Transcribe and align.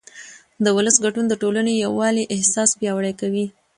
د 0.63 0.65
ولس 0.77 0.95
ګډون 1.05 1.25
د 1.29 1.33
ټولنې 1.41 1.73
د 1.77 1.81
یووالي 1.85 2.23
احساس 2.35 2.69
پیاوړی 2.79 3.13
کوي 3.21 3.45